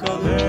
[0.02, 0.49] Me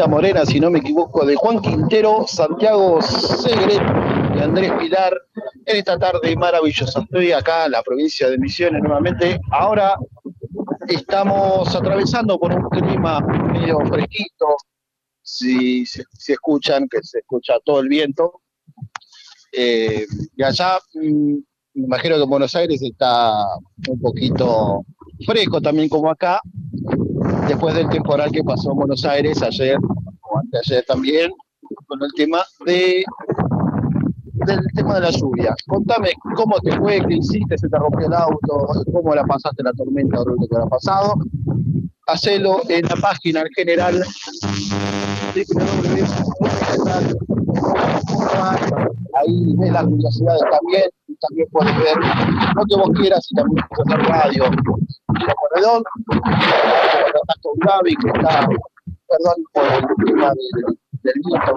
[0.00, 3.80] Morena, si no me equivoco, de Juan Quintero, Santiago Segret
[4.34, 5.14] y Andrés Pilar
[5.66, 7.00] en esta tarde maravillosa.
[7.00, 9.38] Estoy acá en la provincia de Misiones nuevamente.
[9.50, 9.96] Ahora
[10.88, 14.56] estamos atravesando por un clima medio fresquito,
[15.22, 18.40] si, si, escuchan, que se escucha todo el viento.
[19.52, 21.34] Eh, y allá, mm,
[21.74, 23.44] me imagino que en Buenos Aires está
[23.88, 24.84] un poquito
[25.24, 26.40] fresco también como acá,
[27.48, 31.30] después del temporal que pasó en Buenos Aires ayer, o anteayer también,
[31.86, 33.04] con el tema de
[34.46, 35.54] del tema de la lluvia.
[35.68, 39.72] Contame cómo te fue, qué hiciste, se te rompió el auto, cómo la pasaste la
[39.72, 41.14] tormenta horrible que ha pasado.
[42.08, 44.04] Hacelo en la página en general
[49.14, 50.90] ahí ves las curiosidades también,
[51.28, 51.96] también puedes ver
[52.56, 54.44] lo que vos quieras y también puedes hacer radio.
[55.08, 58.48] Mira Corredón, contacto Gaby que está,
[59.08, 61.52] perdón por el tema del, del viento.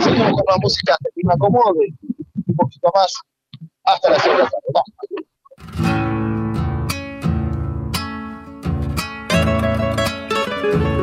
[0.00, 1.94] Seguimos con la música que me acomode
[2.46, 3.14] un poquito más
[3.84, 5.26] hasta la segunda tarde.
[10.66, 10.95] la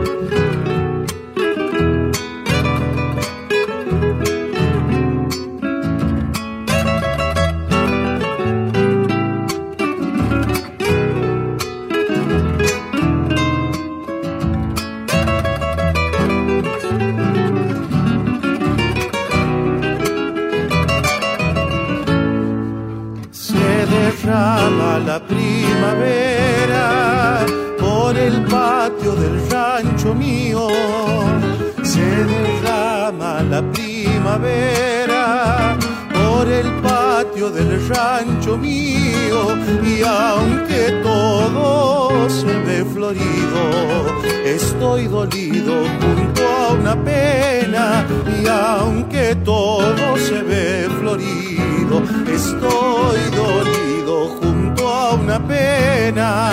[44.45, 48.05] estoy dolido junto a una pena
[48.41, 56.51] y aunque todo se ve florido, estoy dolido junto a una pena,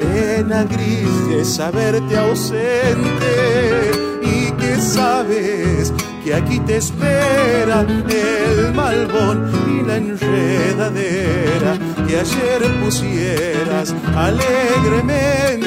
[0.00, 3.90] pena gris de saberte ausente
[4.22, 5.92] y que sabes
[6.24, 15.61] que aquí te espera el malbón y la enredadera que ayer pusieras alegremente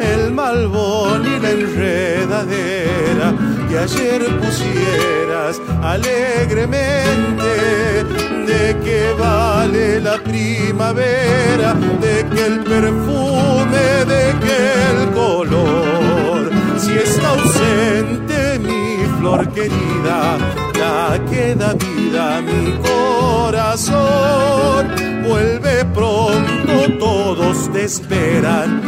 [0.00, 3.34] el malbón y la enredadera
[3.68, 7.50] que ayer pusieras alegremente
[8.46, 14.56] de que vale la primavera de que el perfume de que
[14.90, 16.50] el color.
[16.78, 20.38] Si está ausente mi flor querida
[20.74, 23.92] ya queda vida mi corazón.
[25.26, 28.81] Vuelve pronto todos te esperan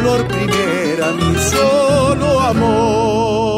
[0.00, 3.49] flor primera mi solo amor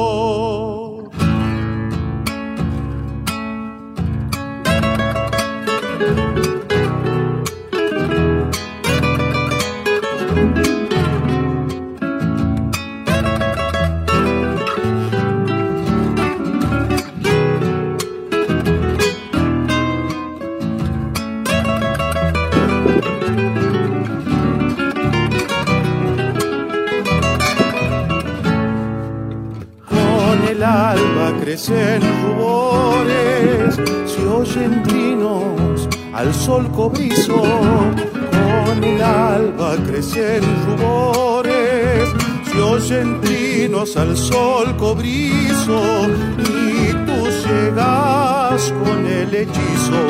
[43.92, 46.08] trinos al sol cobrizo,
[46.38, 50.02] y tú llegas con el hechizo,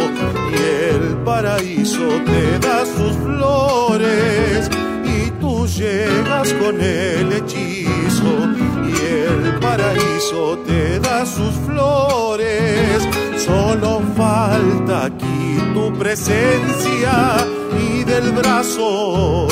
[0.50, 4.70] y el paraíso te da sus flores,
[5.04, 8.72] y tú llegas con el hechizo
[9.12, 13.08] el paraíso te da sus flores.
[13.36, 17.36] Solo falta aquí tu presencia
[17.80, 19.48] y del brazo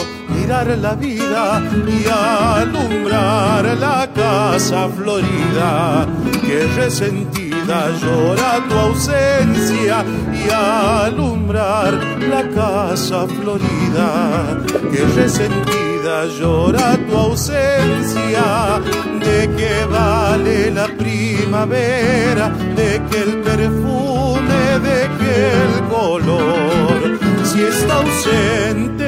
[0.50, 6.08] la vida y alumbrar la casa florida
[6.44, 10.04] que resentida llora tu ausencia
[10.34, 11.94] y alumbrar
[12.28, 14.58] la casa florida
[14.90, 18.80] que resentida llora tu ausencia,
[19.20, 27.98] de que vale la primavera, de que el perfume, de que el color, si está
[27.98, 28.99] ausente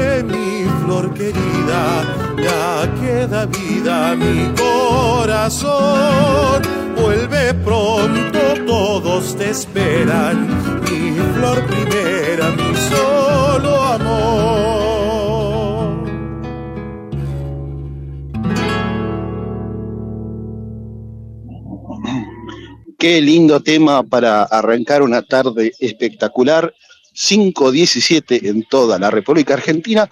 [1.10, 2.04] querida,
[2.36, 5.72] ya queda vida mi corazón.
[6.96, 10.46] Vuelve pronto, todos te esperan,
[10.82, 14.52] mi flor primera, mi solo amor.
[22.98, 26.72] Qué lindo tema para arrancar una tarde espectacular.
[27.14, 30.08] 5.17 en toda la República Argentina.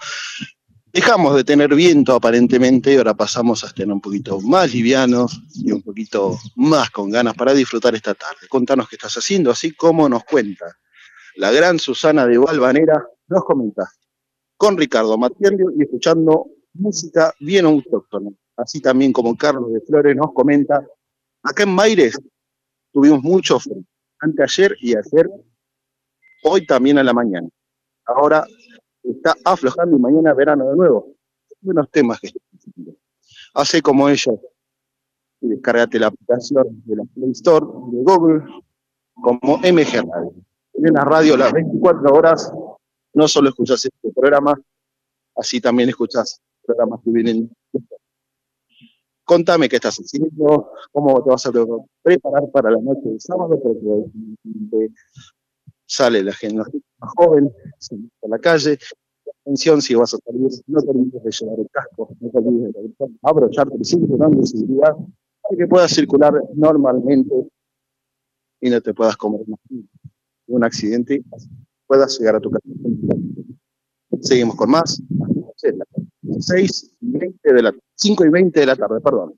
[0.93, 5.71] Dejamos de tener viento aparentemente y ahora pasamos a estar un poquito más livianos y
[5.71, 8.49] un poquito más con ganas para disfrutar esta tarde.
[8.49, 10.65] Contanos qué estás haciendo, así como nos cuenta
[11.37, 13.89] la gran Susana de Valvanera, nos comenta
[14.57, 18.29] con Ricardo Matiendio y escuchando música bien autóctona.
[18.57, 20.85] Así también como Carlos de Flores nos comenta,
[21.41, 22.19] acá en Maires
[22.91, 23.81] tuvimos mucho frío,
[24.19, 25.29] anteayer y ayer,
[26.43, 27.47] hoy también a la mañana.
[28.05, 28.45] Ahora
[29.03, 31.15] está aflojando y mañana verano de nuevo.
[31.61, 32.31] Buenos temas que
[33.53, 34.35] Hace como ellos.
[35.41, 38.43] Descárgate la aplicación de la Play Store de Google
[39.13, 40.33] como MG Radio.
[40.73, 42.51] La radio las 24 horas
[43.13, 44.59] no solo escuchas este programa,
[45.35, 47.51] así también escuchas programas que vienen.
[49.23, 51.51] Contame qué estás haciendo, cómo te vas a
[52.01, 54.91] preparar para la noche de sábado, porque
[55.91, 56.69] sale la gente más
[57.17, 57.51] joven,
[58.23, 58.79] a la calle.
[59.41, 62.73] Atención, si vas a salir, no te olvides de llevar el casco, no te olvides
[62.73, 67.33] de abrocharte el cinturón de seguridad para que puedas circular normalmente
[68.61, 69.59] y no te puedas comer más
[70.47, 71.23] un accidente,
[71.87, 72.65] puedas llegar a tu casa.
[74.21, 75.01] Seguimos con más.
[76.39, 79.33] 6 y 20 de la 5 y 20 de la tarde, perdón.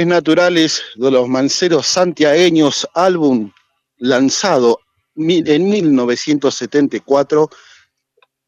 [0.00, 3.52] Naturales de los manceros santiagueños, álbum
[3.98, 4.80] lanzado
[5.14, 7.50] en 1974.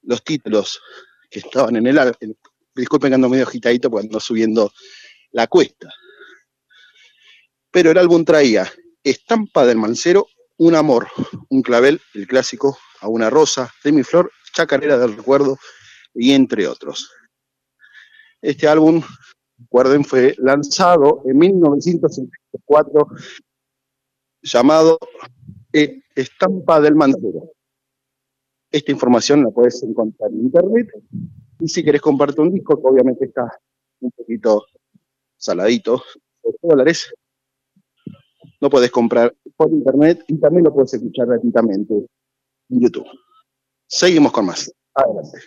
[0.02, 0.80] Los títulos
[1.30, 2.34] que estaban en el álbum,
[2.74, 4.72] disculpen que ando medio agitadito porque ando subiendo
[5.32, 5.88] la cuesta.
[7.70, 8.72] Pero el álbum traía
[9.02, 11.08] Estampa del Mancero, Un Amor,
[11.50, 13.72] Un Clavel, el clásico, A una Rosa,
[14.04, 15.58] Flor, Chacarera del Recuerdo
[16.14, 17.10] y entre otros.
[18.40, 19.02] Este álbum
[19.58, 23.08] recuerden, fue lanzado en 1974
[24.42, 24.98] llamado
[25.72, 27.50] eh, Estampa del Mancero.
[28.70, 30.88] Esta información la puedes encontrar en internet.
[31.60, 33.58] Y si querés compartir un disco, que obviamente está
[34.00, 34.64] un poquito
[35.36, 36.02] saladito,
[36.42, 37.14] de dólares,
[38.60, 43.06] lo puedes comprar por internet y también lo puedes escuchar gratuitamente en YouTube.
[43.86, 44.72] Seguimos con más.
[44.94, 45.38] Adelante.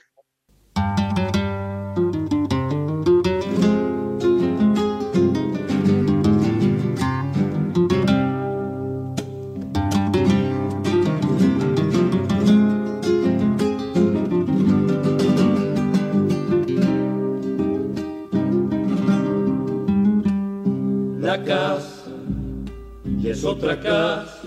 [21.48, 24.42] Y es otra casa,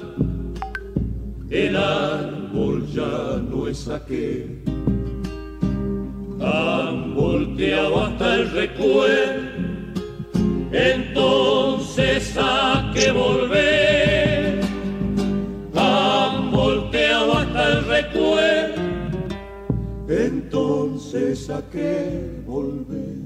[1.49, 4.63] el árbol ya no es aquel.
[6.43, 9.49] Han volteado hasta el recuerdo,
[10.73, 14.61] entonces a que volver.
[15.75, 18.83] Han volteado hasta el recuerdo,
[20.07, 23.17] entonces a que volver.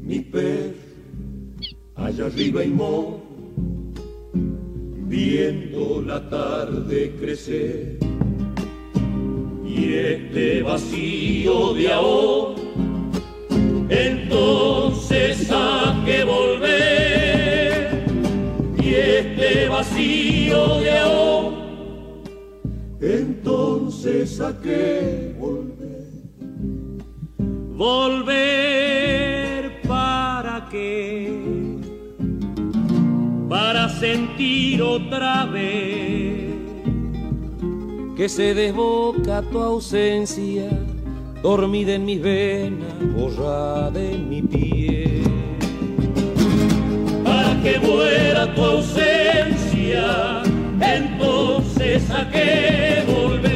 [0.00, 0.81] Mi perro
[2.12, 3.22] allá arriba y mo,
[5.08, 7.98] viendo la tarde crecer.
[9.64, 12.60] Y este vacío de ahora,
[13.88, 18.04] entonces a que volver.
[18.82, 21.56] Y este vacío de ahora,
[23.00, 25.72] entonces a que volver.
[27.74, 29.32] Volver
[29.88, 31.11] para qué
[34.02, 36.54] sentir otra vez
[38.16, 40.68] que se desboca tu ausencia,
[41.40, 45.22] dormida en mis venas, borrada en mi piel.
[47.22, 50.42] Para que muera tu ausencia,
[50.80, 53.51] entonces a qué volver.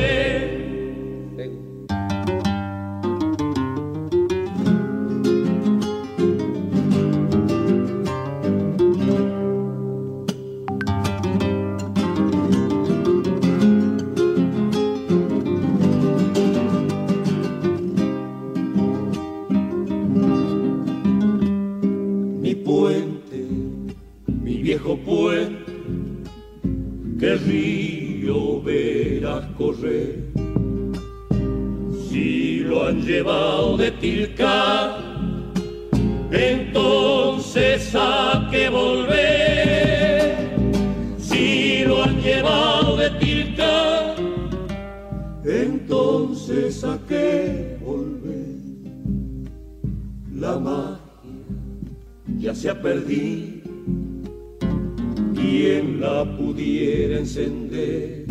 [27.47, 30.25] Río verás correr.
[32.09, 35.01] Si lo han llevado de Tilcar,
[36.31, 40.37] entonces a que volver.
[41.19, 44.17] Si lo han llevado de Tilcar,
[45.45, 48.57] entonces a que volver.
[50.35, 50.99] La magia
[52.39, 53.46] ya se ha perdido.
[55.49, 58.25] ¿Quién la pudiera encender?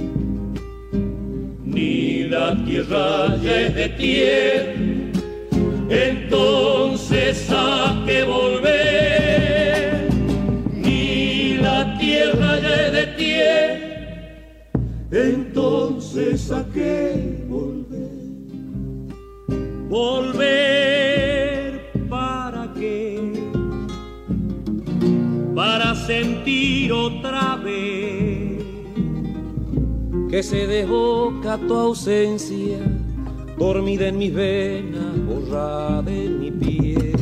[1.63, 4.73] Ni la tierra ya es de tierra,
[5.89, 10.10] entonces a que volver.
[10.73, 14.19] Ni la tierra ya de tierra,
[15.10, 18.10] entonces a que volver.
[19.88, 20.74] Volver
[27.05, 28.63] otra vez
[30.29, 32.79] que se desboca tu ausencia,
[33.57, 37.15] dormida en mis venas, borrada en mi piel.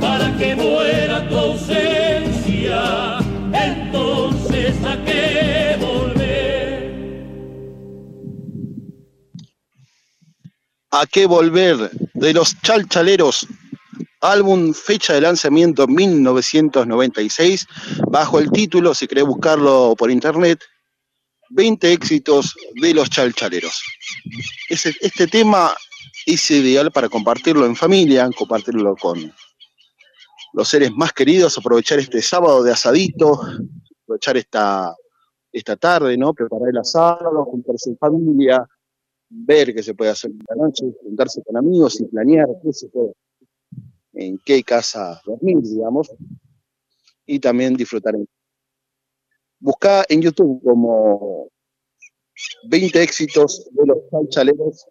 [0.00, 3.18] Para que muera tu ausencia,
[3.52, 6.84] entonces a qué volver.
[10.92, 11.90] ¿A qué volver?
[12.14, 13.48] De los chalchaleros
[14.24, 17.66] álbum fecha de lanzamiento 1996,
[18.08, 20.60] bajo el título, si querés buscarlo por internet,
[21.50, 23.82] 20 éxitos de los chalchaleros.
[24.70, 25.74] Este tema
[26.24, 29.30] es ideal para compartirlo en familia, compartirlo con
[30.54, 33.40] los seres más queridos, aprovechar este sábado de asadito,
[34.04, 34.94] aprovechar esta,
[35.52, 36.32] esta tarde, ¿no?
[36.32, 38.66] Preparar el asado, juntarse en familia,
[39.28, 42.88] ver qué se puede hacer en la noche, juntarse con amigos y planear qué se
[42.88, 43.12] puede
[44.14, 46.12] en qué casa dormir, digamos,
[47.26, 48.14] y también disfrutar.
[49.58, 51.48] Buscá en YouTube como
[52.68, 54.86] 20 éxitos de los chaleros.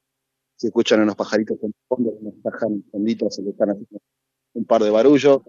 [0.56, 4.00] Se escuchan unos pajaritos en fondo, unos pajan fonditos, se le están haciendo
[4.54, 5.42] un par de barullos,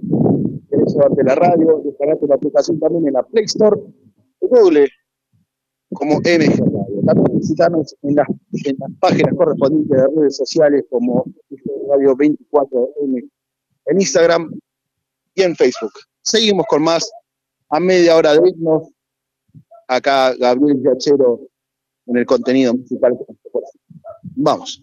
[0.70, 3.80] Querés llevarte la radio, descargarte la aplicación también en la Play Store
[4.40, 4.88] Google.
[5.92, 7.02] como MG Radio.
[7.04, 8.28] También visitarnos en las,
[9.00, 11.24] páginas correspondientes de redes sociales como
[11.88, 13.28] Radio 24M
[13.86, 14.52] en Instagram
[15.36, 15.92] y en Facebook.
[16.22, 17.08] Seguimos con más
[17.68, 18.88] a media hora de irnos.
[19.86, 21.40] Acá Gabriel Yachero
[22.06, 23.16] en el contenido musical.
[24.34, 24.82] Vamos.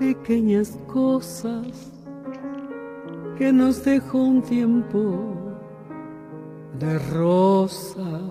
[0.00, 1.92] pequeñas cosas
[3.36, 5.00] que nos dejó un tiempo
[6.78, 8.22] de rosas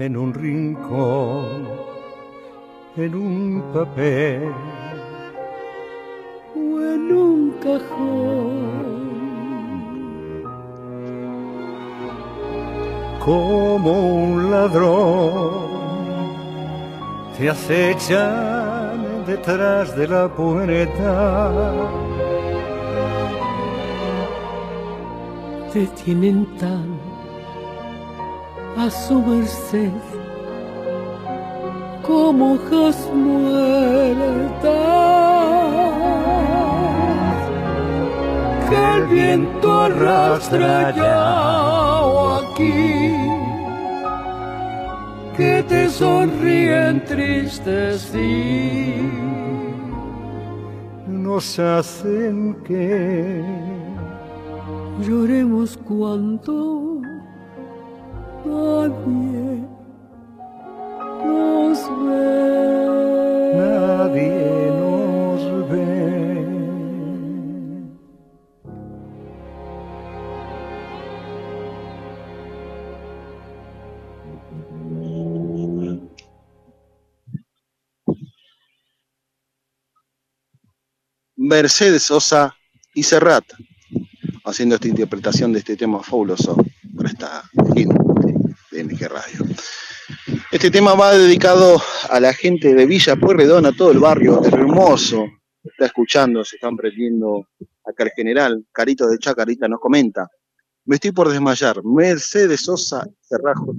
[0.00, 1.68] en un rincón,
[2.96, 4.52] en un papel
[6.56, 8.74] o en un cajón.
[13.24, 13.92] Como
[14.24, 15.54] un ladrón
[17.38, 18.53] te acecha
[19.26, 21.72] detrás de la puerta.
[25.72, 26.98] Te tienen tan
[28.76, 29.90] a su merced
[32.02, 34.64] como hojas muertas
[38.68, 43.23] que el viento arrastra ya aquí
[45.36, 48.94] que te sonríen tristes sí
[51.08, 53.42] nos hacen que
[55.00, 57.00] lloremos cuando
[58.44, 59.53] nadie
[81.54, 82.52] Mercedes Sosa
[82.94, 83.44] y Serrat,
[84.44, 86.56] haciendo esta interpretación de este tema fabuloso
[86.96, 87.44] por esta
[88.72, 89.54] de MG Radio.
[90.50, 95.26] Este tema va dedicado a la gente de Villa Pueyrredón, a todo el barrio hermoso.
[95.62, 97.46] Está escuchando, se están prendiendo
[97.84, 98.66] acá el general.
[98.72, 100.28] Carito de Chacarita nos comenta.
[100.86, 101.84] Me estoy por desmayar.
[101.84, 103.06] Mercedes Sosa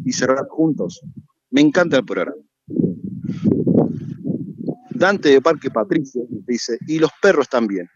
[0.05, 1.01] y Serrat juntos.
[1.49, 2.38] Me encanta el programa.
[4.95, 7.89] Dante de Parque Patricio dice, y los perros también,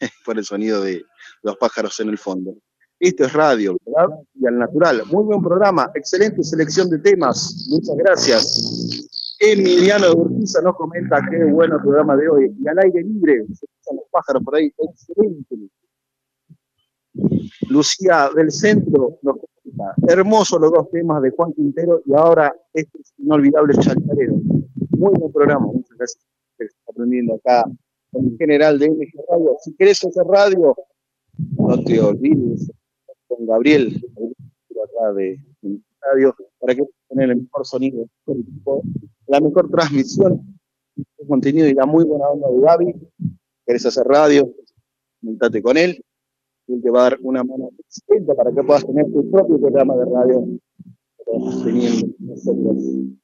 [0.24, 1.04] por el sonido de
[1.42, 2.54] los pájaros en el fondo.
[2.98, 4.08] Esto es radio, ¿verdad?
[4.34, 5.02] Y al natural.
[5.12, 7.66] Muy buen programa, excelente selección de temas.
[7.68, 9.36] Muchas gracias.
[9.38, 12.56] Emiliano de Urquiza nos comenta qué bueno programa de hoy.
[12.58, 15.56] Y al aire libre, se escuchan los pájaros por ahí, excelente.
[17.68, 22.98] Lucía del Centro nos comenta, hermoso los dos temas de Juan Quintero y ahora este
[23.18, 24.36] inolvidable chacarero.
[24.98, 26.24] Muy buen programa, muchas gracias
[26.56, 27.70] por estar aprendiendo acá
[28.10, 29.56] con el general de MG Radio.
[29.62, 30.74] Si querés hacer radio,
[31.58, 32.70] no te olvides
[33.28, 34.02] con Gabriel,
[34.82, 35.38] acá de
[36.00, 38.06] radio, para que tener el mejor sonido,
[39.26, 40.58] la mejor transmisión,
[40.96, 42.94] el contenido y la muy buena onda de Gaby.
[43.66, 44.50] ¿Querés hacer radio?
[45.20, 46.02] Comunicate con él.
[46.68, 49.94] Él te va a dar una mano excelente para que puedas tener tu propio programa
[49.96, 50.48] de radio.
[51.64, 53.16] Teniendo nosotros.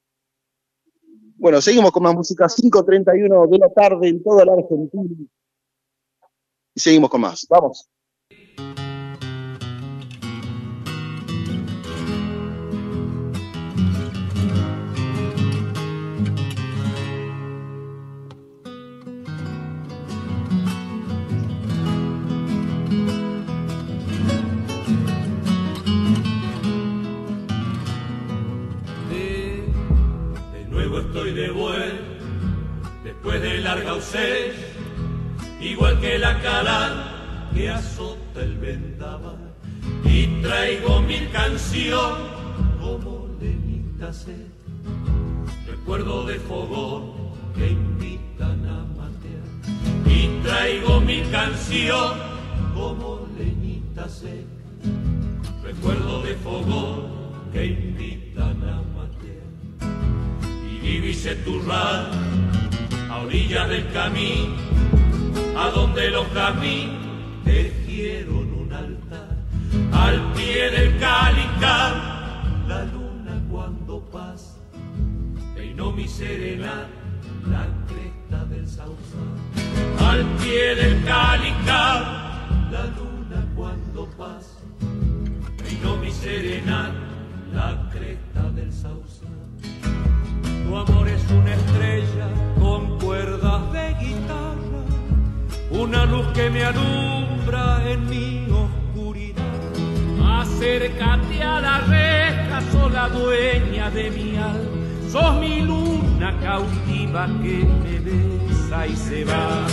[1.42, 5.26] Bueno, seguimos con más música, 5.31 de la tarde en toda la Argentina.
[6.72, 7.44] Y seguimos con más.
[7.50, 7.90] Vamos.
[31.34, 31.96] De vuelta,
[33.04, 34.66] después de larga ausencia,
[35.60, 39.54] igual que la cala que azota el vendaval.
[40.04, 42.28] Y traigo mil canciones
[42.80, 44.46] como lenita sed,
[45.66, 47.12] recuerdo de fogón
[47.54, 50.06] que invitan a matear.
[50.06, 52.22] Y traigo mil canciones
[52.74, 54.44] como leñita sed,
[55.62, 57.06] recuerdo de fogón
[57.52, 58.21] que invitan
[60.84, 61.12] y
[61.44, 64.54] tu a orillas del camino
[65.56, 66.96] a donde los caminos
[67.44, 69.36] tejieron un altar.
[69.92, 72.12] Al pie del cálica
[72.66, 74.56] la luna cuando pasa
[75.54, 76.86] peinó mi serena
[77.46, 79.32] la cresta del sausal
[79.98, 82.02] al pie del cálica
[82.70, 84.60] la luna cuando pasa
[85.62, 86.90] peinó mi serena
[87.54, 89.11] la cresta del sausal
[90.72, 94.80] tu amor es una estrella con cuerdas de guitarra
[95.70, 99.42] una luz que me alumbra en mi oscuridad.
[100.40, 105.10] Acércate a la reja, sola dueña de mi alma.
[105.10, 109.66] Sos mi luna cautiva que me besa y se va.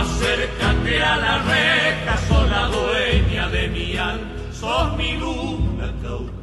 [0.00, 4.26] Acércate a la reja, sola dueña de mi alma.
[4.52, 6.41] Sos mi luna cautiva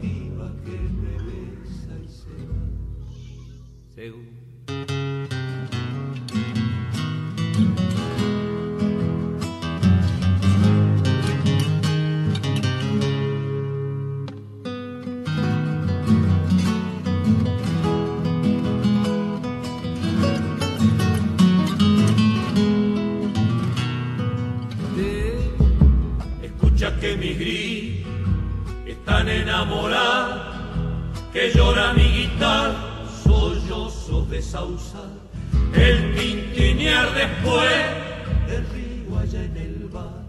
[3.99, 4.29] se va.
[27.01, 28.05] que mi gris
[28.85, 30.41] están enamorados,
[31.31, 32.88] que llora mi guitarra,
[34.30, 34.44] de
[35.74, 37.70] el tintinear después
[38.48, 40.24] del río allá en el bar,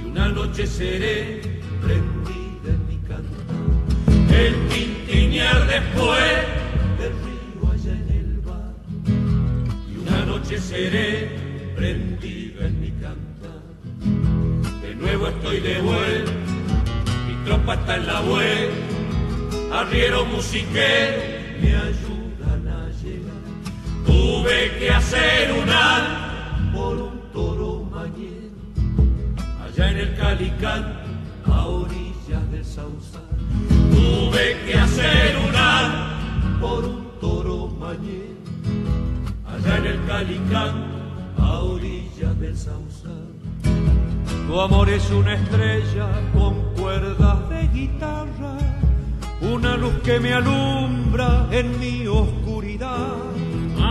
[0.00, 1.40] y una noche seré
[1.80, 6.32] prendida en mi cantar, el tintinear después
[6.98, 8.74] del río allá en el bar,
[9.88, 13.60] y una noche seré prendida en mi cantar
[15.00, 16.32] nuevo estoy de vuelta,
[17.26, 22.19] mi tropa está en la vuelta, arriero musiquero me ayudan a llegar.
[24.40, 28.48] Tuve que hacer un al por un toro mañana,
[29.62, 30.96] allá en el Calicán,
[31.44, 33.20] a orillas del Sausal.
[33.68, 38.40] Tuve que hacer un al por un toro mañana,
[39.46, 40.86] allá en el Calicán,
[41.36, 43.28] a orillas del Sausal.
[44.46, 48.56] Tu amor es una estrella con cuerdas de guitarra,
[49.42, 53.18] una luz que me alumbra en mi oscuridad.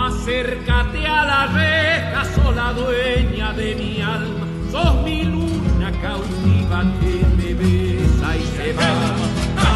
[0.09, 7.53] Acércate a la reja, sola dueña de mi alma, sos mi luna cautiva que me
[7.53, 8.91] besa y se va.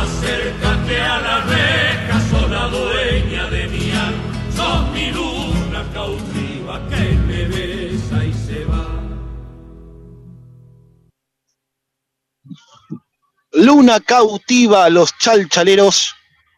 [0.01, 7.45] Acércate a la reja, sola dueña de mi alma, sos mi luna cautiva que me
[7.45, 8.87] besa y se va.
[13.51, 16.15] Luna cautiva a los chalchaleros,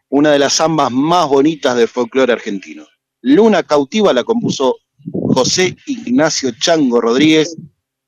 [0.08, 2.86] una de las zambas más bonitas del folclore argentino.
[3.28, 4.76] Luna cautiva la compuso
[5.10, 7.56] José Ignacio Chango Rodríguez,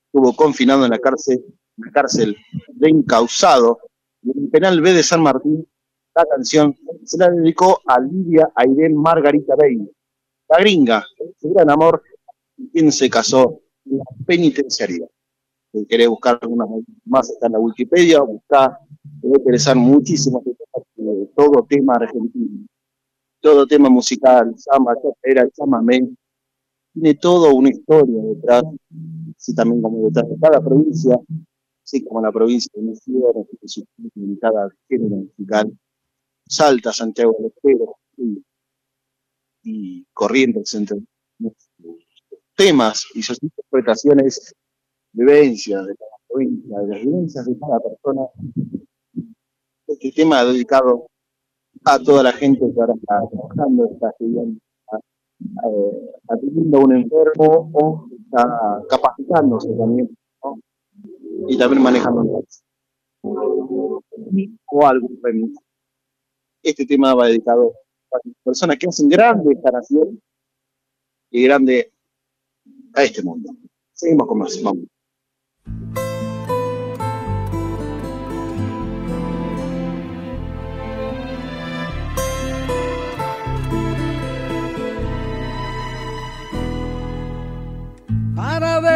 [0.05, 1.43] estuvo confinado en la cárcel,
[1.75, 2.37] la cárcel
[2.69, 3.79] de encausado.
[4.23, 5.67] En el penal B de San Martín,
[6.15, 9.77] la canción se la dedicó a Lidia Aiden Margarita Bey,
[10.47, 11.05] la gringa,
[11.41, 12.01] su gran amor,
[12.71, 15.05] quien se casó en la penitenciaría
[15.73, 16.67] si querés buscar algunas
[17.05, 18.79] más, está en la Wikipedia, va a
[19.23, 20.41] interesar muchísimo
[21.35, 22.65] todo tema argentino,
[23.41, 25.47] todo tema musical, samba, era
[25.81, 26.17] men,
[26.93, 28.63] tiene toda una historia detrás,
[29.37, 31.19] así también como detrás de cada provincia,
[31.83, 35.77] así como la provincia de Misiones, que en cada género musical,
[36.47, 38.43] Salta, Santiago del Estero y,
[39.63, 40.99] y Corrientes entre
[42.55, 44.53] temas y sus interpretaciones
[45.13, 48.21] vivencias de cada provincia, de las vivencias de cada persona.
[49.87, 51.08] Este tema dedicado
[51.85, 54.59] a toda la gente que ahora está trabajando, está estudiando,
[55.39, 60.09] está atendiendo a un enfermo o está capacitándose también,
[61.47, 62.43] y también manejando
[63.21, 65.61] o algún permiso.
[66.61, 67.73] Este tema va dedicado
[68.13, 70.21] a personas que hacen grande esta nación
[71.31, 71.91] y grande
[72.93, 73.51] a este mundo.
[73.93, 74.61] Seguimos con más.
[74.61, 74.85] Vamos.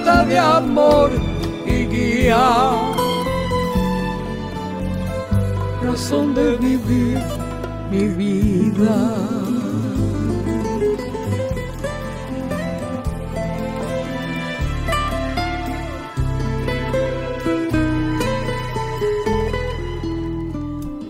[0.00, 1.10] De amor
[1.66, 2.70] y guía.
[5.82, 7.18] Razón de vivir
[7.90, 8.96] mi vida.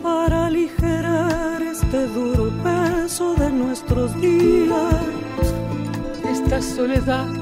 [0.02, 4.94] para aligerar este duro peso de nuestros días.
[6.28, 7.41] esta soledad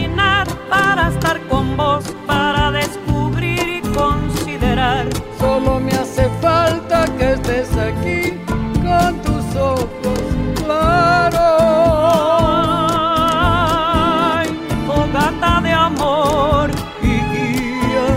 [5.51, 8.39] Solo me hace falta que estés aquí
[8.81, 10.19] con tus ojos
[10.63, 11.41] claros.
[14.37, 14.47] Ay,
[14.87, 16.71] fogata de amor
[17.03, 18.09] y guía.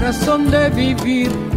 [0.00, 1.49] razón de vivir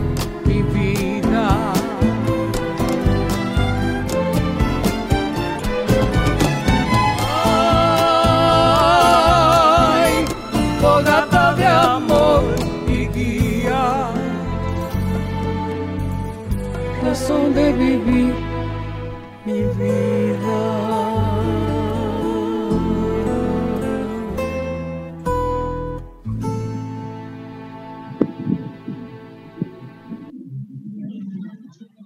[18.05, 20.93] mi vida.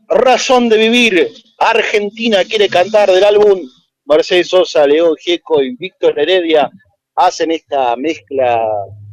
[0.09, 1.27] Razón de vivir.
[1.59, 3.61] Argentina quiere cantar del álbum.
[4.05, 6.69] Mercedes Sosa, León Gieco y Víctor Heredia
[7.15, 8.63] hacen esta mezcla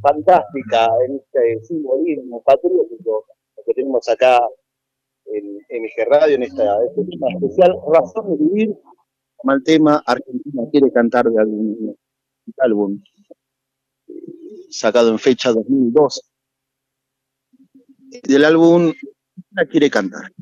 [0.02, 3.24] fantástica en este simbolismo patriótico
[3.66, 4.40] que tenemos acá
[5.26, 7.74] en MG Radio, en esta, este tema especial.
[7.92, 8.74] Razón de vivir.
[9.46, 11.94] El tema Argentina quiere cantar de álbum.
[12.58, 13.02] álbum
[14.08, 14.14] eh,
[14.70, 16.22] sacado en fecha 2002.
[18.22, 20.32] Del álbum Argentina quiere cantar.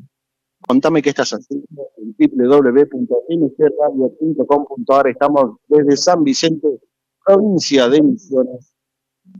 [0.65, 5.07] Contame qué estás haciendo en www.mgradio.com.ar.
[5.09, 6.79] Estamos desde San Vicente,
[7.25, 8.73] provincia de Misiones,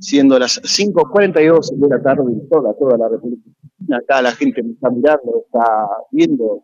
[0.01, 3.49] siendo las 5.42 de la tarde en toda, toda la República.
[3.91, 6.63] Acá la gente me está mirando, está viendo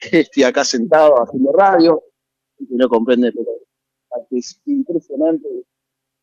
[0.00, 2.02] estoy acá sentado haciendo radio,
[2.58, 3.50] y no comprende, pero
[4.30, 5.48] es impresionante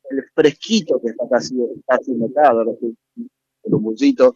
[0.10, 1.56] el fresquito que está, casi,
[1.88, 2.54] haciendo acá,
[3.64, 4.36] un bullito.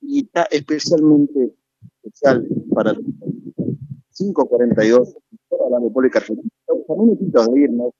[0.00, 1.52] y está especialmente
[2.02, 2.94] especial para
[4.14, 5.16] 542,
[5.48, 6.48] toda la República Argentina.
[6.66, 7.92] Estamos minutitos de irnos.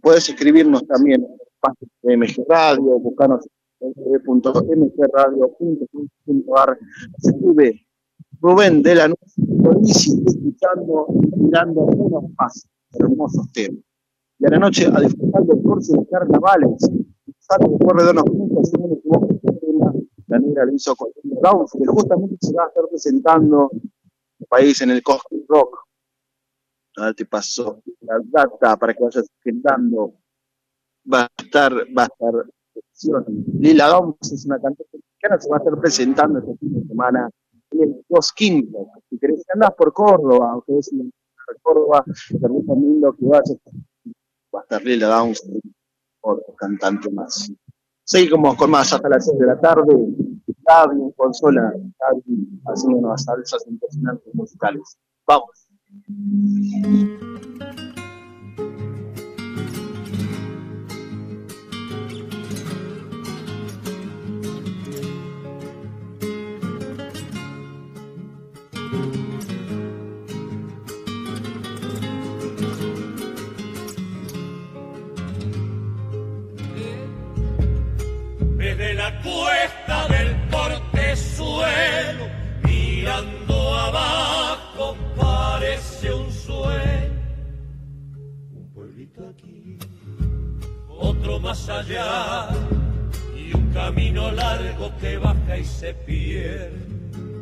[0.00, 1.26] Puedes escribirnos también
[2.02, 3.46] en MG Radio, buscarnos
[3.80, 6.78] en www.mgradio.com.ar.
[7.18, 7.86] Escribe
[8.40, 9.42] Rubén de la Noche,
[10.26, 13.82] escuchando y mirando unos pasos, hermosos temas.
[14.38, 16.90] Y a la noche a disfrutar del curso de carnavales.
[17.38, 17.76] Saco de
[18.10, 18.88] unos si no
[20.28, 24.80] la negra lo hizo con Downs, que justamente se va a estar presentando el país
[24.80, 25.86] en el Cosmic Rock.
[26.96, 30.14] Ahora te paso la data para que vayas agendando.
[31.12, 32.46] Va a estar, va a estar
[33.58, 37.30] Lila Downs es una cantante mexicana, se va a estar presentando este fin de semana
[37.72, 38.88] en el Cosmic Rock.
[39.10, 43.56] Si querés, andás por Córdoba, o querés ir a Córdoba, te recomiendo que vayas.
[44.54, 45.48] Va a estar Lila Downs,
[46.20, 47.50] otro cantante más.
[48.04, 49.92] Seguimos con más hasta las 6 de la tarde.
[50.66, 54.96] Gaby en consola, Gaby haciendo unas salsas impresionantes musicales.
[55.26, 55.68] Vamos.
[78.76, 82.26] Desde la cuesta del portezuelo,
[82.62, 87.22] mirando abajo, parece un sueño.
[88.52, 89.78] Un pueblito aquí,
[90.90, 92.48] otro más allá,
[93.34, 96.72] y un camino largo que baja y se pierde.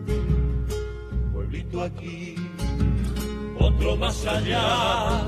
[0.06, 2.36] Un pueblito aquí,
[3.58, 5.24] otro más allá,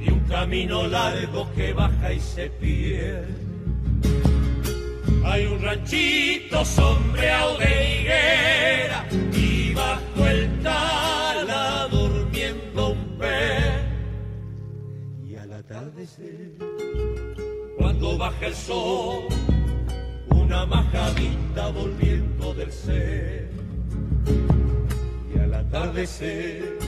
[0.00, 3.43] y un camino largo que baja y se pierde.
[5.34, 13.82] Hay un ranchito sombreado de higuera y bajo el tala durmiendo un pez.
[15.26, 16.52] Y al atardecer,
[17.76, 19.24] cuando baja el sol,
[20.30, 23.50] una majadita volviendo del ser.
[25.34, 26.78] Y al atardecer,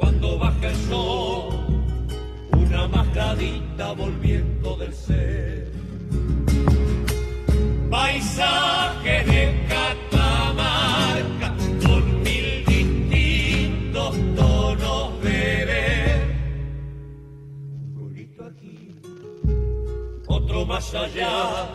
[0.00, 1.54] cuando baja el sol,
[2.50, 5.63] una majadita volviendo del ser
[7.94, 11.48] paisaje de Catamarca
[11.86, 16.18] con mil distintos tonos de ver.
[17.78, 19.00] Un pueblito aquí,
[20.26, 21.70] otro más allá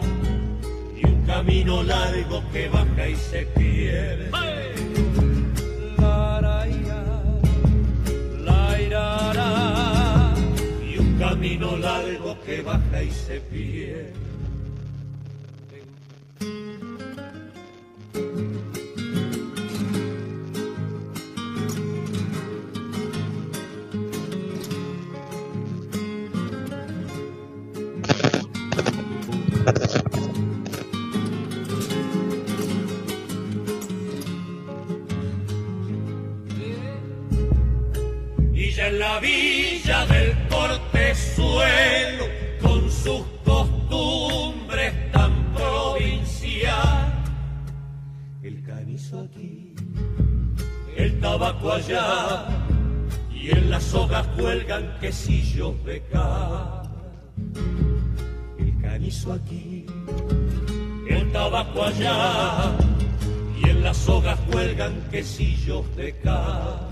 [0.98, 4.30] y un camino largo que baja y se pierde.
[10.86, 14.29] Y un camino largo que baja y se pierde.
[38.90, 42.26] En la villa del portezuelo,
[42.60, 47.24] con sus costumbres tan provincial,
[48.42, 49.76] el canizo aquí,
[50.96, 52.48] el tabaco allá,
[53.32, 56.90] y en las hojas cuelgan quesillos de cal.
[58.58, 59.86] El canizo aquí,
[61.08, 62.72] el tabaco allá,
[63.62, 66.89] y en las hojas cuelgan quesillos de cal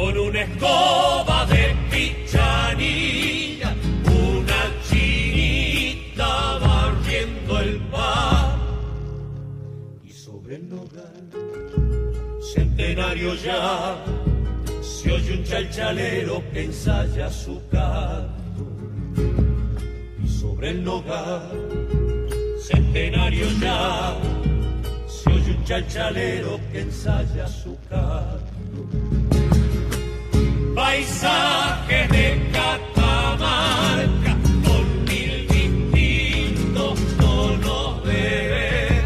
[0.00, 3.74] con una escoba de pichanilla,
[4.06, 8.58] una chinita barriendo el mar.
[10.02, 11.28] Y sobre el nogal,
[12.54, 14.02] centenario ya,
[14.80, 18.64] se oye un chalchalero que ensaya su canto.
[20.24, 21.50] Y sobre el nogal,
[22.58, 24.16] centenario ya,
[25.06, 28.49] se oye un chalchalero que ensaya su canto
[30.90, 32.26] paisaje de
[32.56, 34.32] Catamarca
[34.66, 38.24] con mil distintos tonos de
[38.54, 39.04] ver.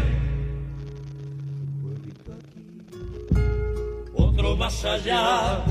[4.15, 5.63] Otro más allá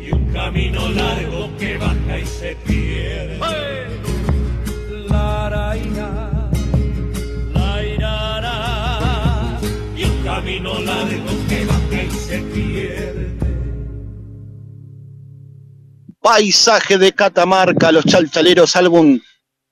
[0.00, 3.38] y un camino largo que baja y se pierde.
[5.08, 6.50] La, ra, ira,
[7.52, 9.60] la, ira, ra,
[9.96, 13.25] y un camino largo que baja y se pierde.
[16.26, 19.20] Paisaje de Catamarca, Los Chalchaleros, álbum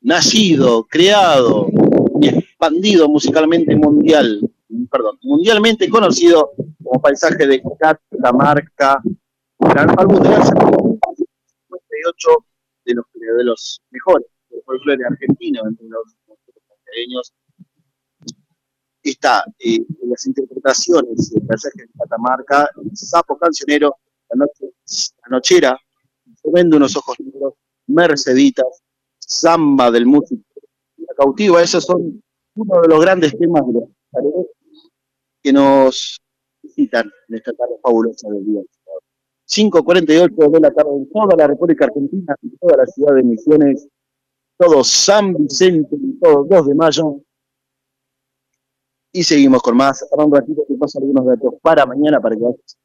[0.02, 1.66] nacido, creado
[2.20, 4.38] y expandido musicalmente mundial,
[4.88, 9.02] perdón, mundialmente conocido como paisaje de Catamarca,
[9.58, 12.28] gran álbum de la 58
[12.84, 16.04] de los, de los mejores del folclore argentino entre los
[16.84, 17.34] pequeños
[19.02, 23.96] está eh, en las interpretaciones del paisaje de Catamarca, sapo cancionero,
[24.30, 24.72] la, noche,
[25.20, 25.80] la nochera,
[26.52, 27.54] vende unos ojos negros,
[27.86, 28.82] Merceditas,
[29.18, 30.42] Samba del músico,
[30.96, 32.22] La cautiva, esos son
[32.56, 34.46] uno de los grandes temas de los
[35.42, 36.20] que nos
[36.62, 38.60] visitan en esta tarde fabulosa del día.
[39.46, 43.86] 5.48 de la tarde en toda la República Argentina, en toda la ciudad de Misiones,
[44.56, 47.20] todo San Vicente, todo 2 de mayo.
[49.12, 50.04] Y seguimos con más.
[50.10, 52.78] Ahora un ratito que pasa algunos datos para mañana para que vayas.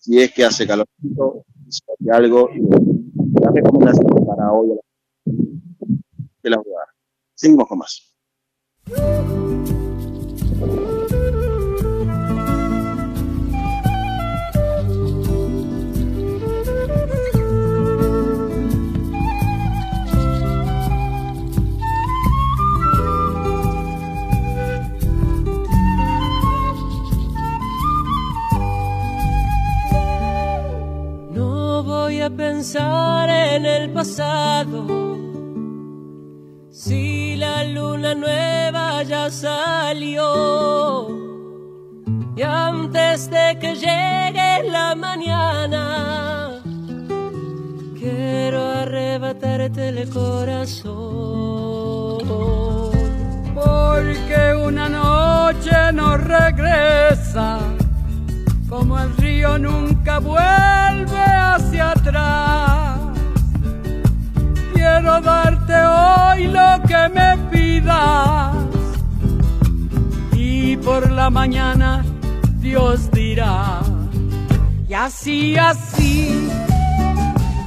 [0.00, 2.48] Si es que hace calorcito, si hace algo,
[3.42, 4.78] la recomendación para hoy
[5.26, 6.86] de la jugada.
[7.34, 8.14] Seguimos con más.
[55.60, 57.58] Noche no regresa,
[58.68, 62.98] como el río nunca vuelve hacia atrás.
[64.72, 68.56] Quiero darte hoy lo que me pidas
[70.32, 72.04] y por la mañana
[72.58, 73.80] Dios dirá.
[74.88, 76.48] Y así, así,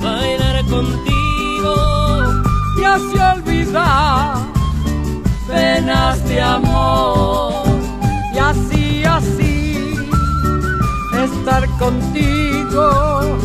[0.02, 1.76] Bailar contigo,
[2.76, 4.36] te hace olvidar
[5.48, 7.53] penas de amor.
[9.16, 9.96] Así,
[11.24, 13.38] estar contigo.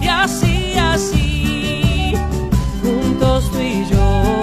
[0.00, 2.14] y así, así,
[2.82, 4.36] juntos tú y yo.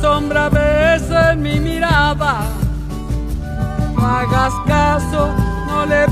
[0.00, 0.48] Sombra
[1.36, 2.42] mi mirada,
[3.96, 5.34] hagas caso,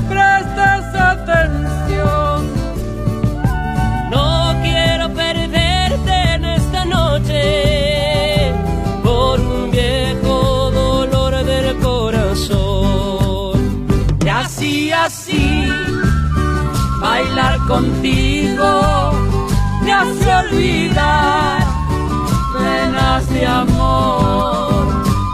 [0.09, 2.39] prestes atención.
[4.11, 8.53] No quiero perderte en esta noche
[9.03, 13.57] por un viejo dolor del corazón.
[14.25, 15.69] Y así, así,
[17.01, 19.17] bailar contigo
[19.87, 21.59] me hace olvidar
[22.53, 24.85] penas de amor.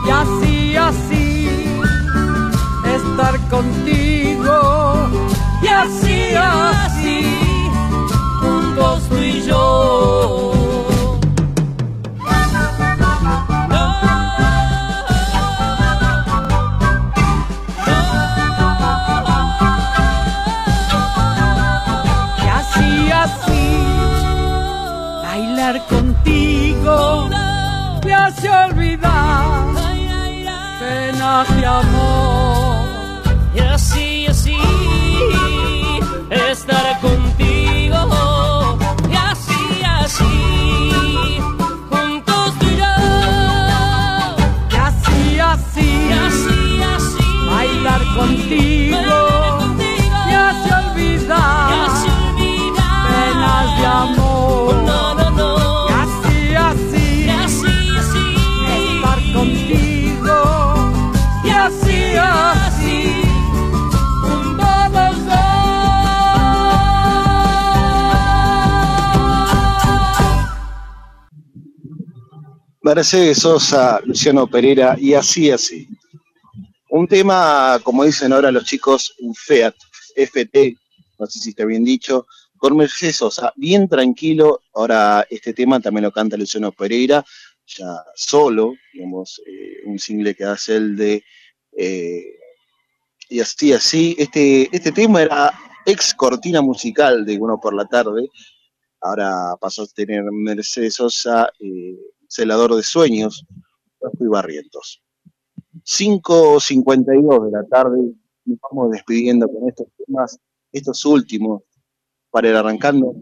[0.06, 1.23] Y así, así,
[3.50, 5.10] contigo.
[5.62, 7.26] Y así, así,
[8.42, 10.50] juntos tú y yo.
[25.24, 27.28] Bailar contigo
[28.06, 29.66] me hace olvidar
[30.80, 32.73] penas de amor.
[36.52, 38.78] Estar contigo.
[39.10, 41.40] Y así, así,
[41.90, 42.96] juntos tú y yo.
[44.72, 50.20] Y así, así, Y así, así, bailar contigo bailar contigo.
[50.30, 51.83] Y así olvidar
[72.96, 75.88] Mercedes Sosa, Luciano Pereira y así, así.
[76.92, 79.74] Un tema, como dicen ahora los chicos, un FEAT,
[80.16, 80.78] FT,
[81.18, 84.62] no sé si está bien dicho, con Mercedes Sosa, bien tranquilo.
[84.76, 87.26] Ahora este tema también lo canta Luciano Pereira,
[87.66, 91.24] ya solo, digamos, eh, un single que hace el de
[91.76, 92.26] eh,
[93.28, 94.16] y así, así.
[94.20, 95.52] Este, este tema era
[95.88, 98.30] ex cortina musical de Uno por la Tarde,
[99.02, 101.98] ahora pasó a tener Mercedes Sosa, eh,
[102.34, 103.46] celador de sueños,
[104.20, 105.04] y Barrientos.
[105.86, 108.14] 5.52 de la tarde.
[108.46, 110.40] Nos vamos despidiendo con estos temas,
[110.72, 111.62] estos últimos,
[112.32, 113.16] para ir arrancando.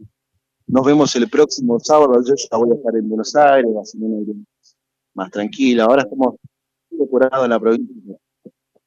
[0.67, 2.23] Nos vemos el próximo sábado.
[2.25, 3.71] Yo ya voy a estar en Buenos Aires,
[5.13, 5.83] más tranquila.
[5.83, 6.35] Ahora estamos
[6.89, 8.15] depurados en la provincia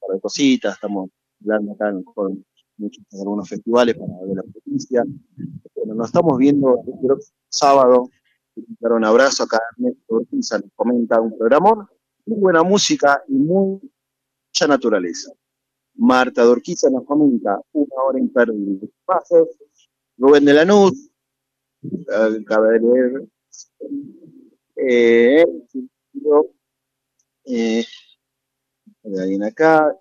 [0.00, 1.10] para cositas, estamos
[1.42, 2.44] hablando acá con
[2.78, 5.04] muchos, algunos festivales para ver la provincia.
[5.74, 8.08] Bueno, nos estamos viendo el próximo sábado.
[8.56, 11.90] Un abrazo acá Ernesto Urquiza nos comenta un programa
[12.26, 15.32] muy buena música y mucha naturaleza.
[15.96, 18.88] Marta Dorquiza nos comenta una hora imperdible.
[19.04, 19.48] Pasos,
[20.16, 21.10] Rubén de Lanús,
[21.82, 23.26] el caballero,
[24.76, 25.44] eh,
[27.44, 27.84] eh,
[29.04, 29.96] alguien acá,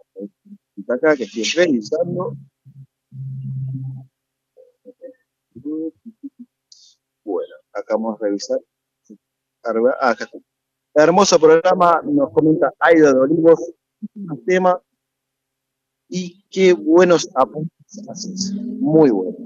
[0.88, 2.38] acá que estoy revisando.
[7.24, 8.60] Bueno, acá vamos a revisar.
[9.64, 10.38] Ah, acá está.
[10.96, 13.60] Hermoso programa, nos comenta Aida de Olivos,
[14.16, 14.80] un tema
[16.08, 19.38] y qué buenos apuntes haces, muy bueno.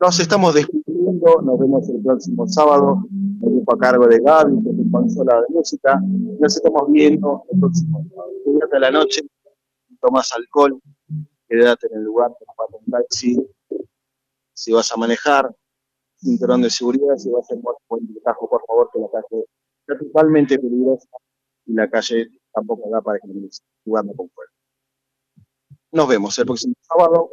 [0.00, 3.02] Nos estamos despidiendo, nos vemos el próximo sábado,
[3.42, 6.00] el grupo a cargo de Gaby, que es consola de música,
[6.40, 8.30] nos estamos viendo el próximo sábado.
[8.44, 9.22] Cuídate la noche,
[10.00, 10.80] tomas alcohol,
[11.48, 13.36] quédate en el lugar, para un taxi,
[14.54, 15.54] si vas a manejar,
[16.26, 17.60] cinturón de seguridad, si vas a ir
[18.16, 19.44] el cajo, por favor, que la calle
[19.86, 21.08] es totalmente peligrosa
[21.66, 23.28] y la calle tampoco da para que
[23.84, 24.50] jugando con fuego.
[25.92, 27.30] Nos vemos el próximo sábado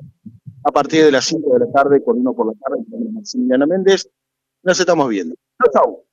[0.63, 3.67] a partir de las 5 de la tarde con uno por la tarde con Maximiliano
[3.67, 4.09] Méndez.
[4.63, 5.35] Nos estamos viendo.
[5.57, 6.12] Chao, chao.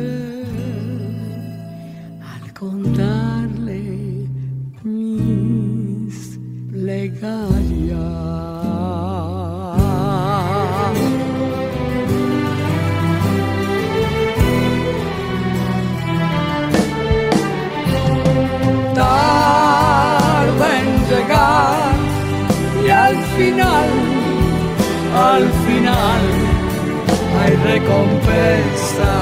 [27.71, 29.13] Recompensa.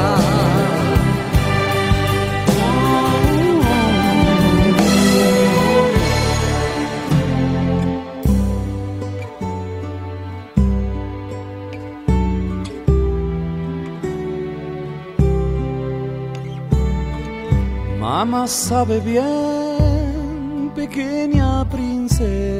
[17.99, 22.59] Mamá sabe bien, pequeña princesa.